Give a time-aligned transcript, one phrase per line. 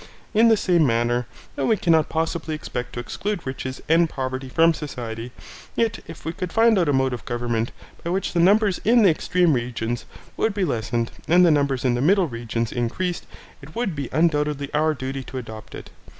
[0.33, 4.73] In the same manner, though we cannot possibly expect to exclude riches and poverty from
[4.73, 5.31] society,
[5.75, 7.71] yet if we could find out a mode of government
[8.03, 10.05] by which the numbers in the extreme regions
[10.37, 13.27] would be lessened and the numbers in the middle regions increased,
[13.61, 15.91] it would be undoubtedly our duty to adopt it.